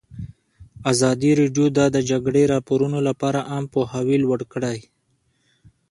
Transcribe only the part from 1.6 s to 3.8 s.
د د جګړې راپورونه لپاره عامه